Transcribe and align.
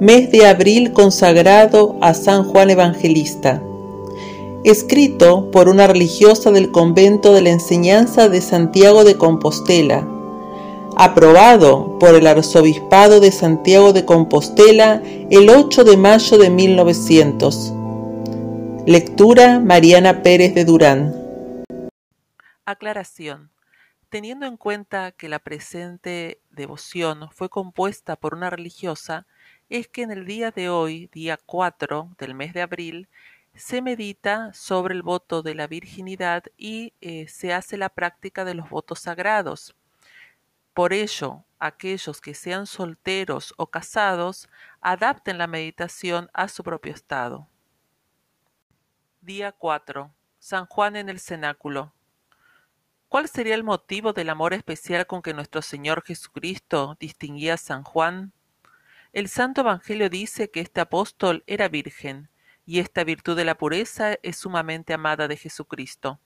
mes 0.00 0.30
de 0.30 0.46
abril 0.46 0.92
consagrado 0.92 1.96
a 2.02 2.12
San 2.12 2.44
Juan 2.44 2.68
Evangelista. 2.68 3.62
Escrito 4.62 5.50
por 5.50 5.68
una 5.68 5.86
religiosa 5.86 6.50
del 6.50 6.70
convento 6.70 7.32
de 7.32 7.40
la 7.40 7.50
enseñanza 7.50 8.28
de 8.28 8.42
Santiago 8.42 9.04
de 9.04 9.16
Compostela. 9.16 10.06
Aprobado 10.98 11.98
por 11.98 12.14
el 12.14 12.26
Arzobispado 12.26 13.20
de 13.20 13.32
Santiago 13.32 13.94
de 13.94 14.04
Compostela 14.04 15.02
el 15.30 15.48
8 15.48 15.84
de 15.84 15.96
mayo 15.96 16.36
de 16.36 16.50
1900. 16.50 17.72
Lectura 18.86 19.60
Mariana 19.60 20.22
Pérez 20.22 20.54
de 20.54 20.64
Durán. 20.66 21.14
Aclaración. 22.66 23.50
Teniendo 24.10 24.46
en 24.46 24.56
cuenta 24.56 25.12
que 25.12 25.28
la 25.28 25.38
presente 25.38 26.40
devoción 26.50 27.28
fue 27.32 27.48
compuesta 27.48 28.16
por 28.16 28.34
una 28.34 28.50
religiosa, 28.50 29.26
es 29.68 29.88
que 29.88 30.02
en 30.02 30.10
el 30.10 30.26
día 30.26 30.50
de 30.50 30.68
hoy, 30.68 31.08
día 31.12 31.38
4 31.44 32.14
del 32.18 32.34
mes 32.34 32.54
de 32.54 32.62
abril, 32.62 33.08
se 33.54 33.82
medita 33.82 34.52
sobre 34.52 34.94
el 34.94 35.02
voto 35.02 35.42
de 35.42 35.54
la 35.54 35.66
virginidad 35.66 36.44
y 36.56 36.92
eh, 37.00 37.26
se 37.28 37.52
hace 37.52 37.76
la 37.76 37.88
práctica 37.88 38.44
de 38.44 38.54
los 38.54 38.68
votos 38.68 39.00
sagrados. 39.00 39.74
Por 40.74 40.92
ello, 40.92 41.44
aquellos 41.58 42.20
que 42.20 42.34
sean 42.34 42.66
solteros 42.66 43.54
o 43.56 43.68
casados 43.68 44.48
adapten 44.80 45.38
la 45.38 45.46
meditación 45.46 46.28
a 46.34 46.48
su 46.48 46.62
propio 46.62 46.92
estado. 46.92 47.48
Día 49.22 49.52
4. 49.52 50.12
San 50.38 50.66
Juan 50.66 50.96
en 50.96 51.08
el 51.08 51.18
cenáculo. 51.18 51.92
¿Cuál 53.08 53.28
sería 53.28 53.54
el 53.54 53.64
motivo 53.64 54.12
del 54.12 54.28
amor 54.28 54.52
especial 54.52 55.06
con 55.06 55.22
que 55.22 55.32
nuestro 55.32 55.62
Señor 55.62 56.04
Jesucristo 56.04 56.96
distinguía 57.00 57.54
a 57.54 57.56
San 57.56 57.82
Juan? 57.82 58.32
El 59.16 59.28
Santo 59.28 59.62
Evangelio 59.62 60.10
dice 60.10 60.50
que 60.50 60.60
este 60.60 60.82
apóstol 60.82 61.42
era 61.46 61.68
virgen, 61.68 62.28
y 62.66 62.80
esta 62.80 63.02
virtud 63.02 63.34
de 63.34 63.46
la 63.46 63.56
pureza 63.56 64.18
es 64.22 64.36
sumamente 64.36 64.92
amada 64.92 65.26
de 65.26 65.38
Jesucristo. 65.38 66.20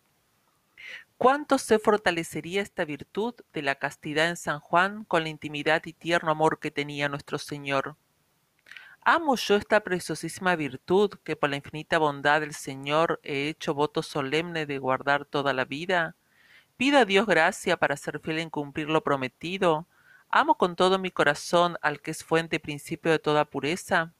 ¿Cuánto 1.16 1.58
se 1.58 1.78
fortalecería 1.78 2.60
esta 2.60 2.84
virtud 2.84 3.36
de 3.52 3.62
la 3.62 3.76
castidad 3.76 4.28
en 4.28 4.36
San 4.36 4.58
Juan 4.58 5.04
con 5.04 5.22
la 5.22 5.28
intimidad 5.28 5.82
y 5.84 5.92
tierno 5.92 6.32
amor 6.32 6.58
que 6.58 6.72
tenía 6.72 7.08
nuestro 7.08 7.38
Señor? 7.38 7.94
¿Amo 9.02 9.36
yo 9.36 9.54
esta 9.54 9.84
preciosísima 9.84 10.56
virtud 10.56 11.10
que 11.22 11.36
por 11.36 11.48
la 11.48 11.58
infinita 11.58 11.98
bondad 11.98 12.40
del 12.40 12.54
Señor 12.54 13.20
he 13.22 13.46
hecho 13.46 13.72
voto 13.72 14.02
solemne 14.02 14.66
de 14.66 14.78
guardar 14.78 15.26
toda 15.26 15.52
la 15.52 15.64
vida? 15.64 16.16
Pido 16.76 16.98
a 16.98 17.04
Dios 17.04 17.28
gracia 17.28 17.76
para 17.76 17.96
ser 17.96 18.18
fiel 18.18 18.40
en 18.40 18.50
cumplir 18.50 18.88
lo 18.88 19.04
prometido. 19.04 19.86
Amo 20.32 20.54
con 20.54 20.76
todo 20.76 21.00
mi 21.00 21.10
corazón 21.10 21.76
al 21.82 22.00
que 22.00 22.12
es 22.12 22.22
fuente 22.22 22.56
y 22.56 22.58
principio 22.60 23.10
de 23.10 23.18
toda 23.18 23.44
pureza. 23.46 24.12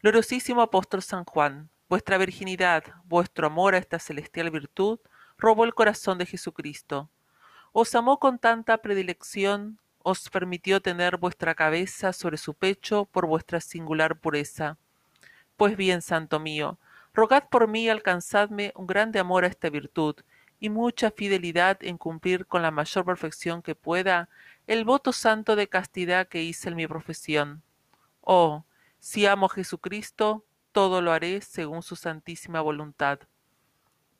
Gloriosísimo 0.00 0.62
apóstol 0.62 1.02
San 1.02 1.26
Juan, 1.26 1.68
vuestra 1.90 2.16
virginidad, 2.16 2.82
vuestro 3.04 3.48
amor 3.48 3.74
a 3.74 3.78
esta 3.78 3.98
celestial 3.98 4.50
virtud, 4.50 5.00
robó 5.36 5.64
el 5.64 5.74
corazón 5.74 6.16
de 6.16 6.24
Jesucristo. 6.24 7.10
Os 7.72 7.94
amó 7.94 8.18
con 8.18 8.38
tanta 8.38 8.78
predilección, 8.78 9.78
os 9.98 10.30
permitió 10.30 10.80
tener 10.80 11.18
vuestra 11.18 11.54
cabeza 11.54 12.14
sobre 12.14 12.38
su 12.38 12.54
pecho 12.54 13.04
por 13.04 13.26
vuestra 13.26 13.60
singular 13.60 14.18
pureza. 14.18 14.78
Pues 15.58 15.76
bien, 15.76 16.00
santo 16.00 16.40
mío, 16.40 16.78
rogad 17.12 17.50
por 17.50 17.68
mí 17.68 17.90
alcanzadme 17.90 18.72
un 18.76 18.86
grande 18.86 19.18
amor 19.18 19.44
a 19.44 19.48
esta 19.48 19.68
virtud, 19.68 20.16
y 20.62 20.70
mucha 20.70 21.10
fidelidad 21.10 21.78
en 21.80 21.98
cumplir 21.98 22.46
con 22.46 22.62
la 22.62 22.70
mayor 22.70 23.04
perfección 23.04 23.62
que 23.62 23.74
pueda 23.74 24.28
el 24.68 24.84
voto 24.84 25.12
santo 25.12 25.56
de 25.56 25.68
castidad 25.68 26.28
que 26.28 26.44
hice 26.44 26.68
en 26.68 26.76
mi 26.76 26.86
profesión. 26.86 27.64
Oh, 28.20 28.64
si 29.00 29.26
amo 29.26 29.46
a 29.46 29.48
Jesucristo, 29.48 30.44
todo 30.70 31.02
lo 31.02 31.10
haré 31.10 31.40
según 31.40 31.82
su 31.82 31.96
santísima 31.96 32.60
voluntad. 32.60 33.18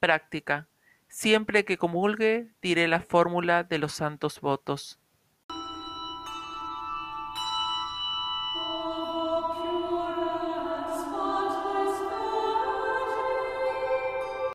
Práctica. 0.00 0.66
Siempre 1.06 1.64
que 1.64 1.78
comulgue, 1.78 2.50
diré 2.60 2.88
la 2.88 3.02
fórmula 3.02 3.62
de 3.62 3.78
los 3.78 3.92
santos 3.92 4.40
votos. 4.40 4.98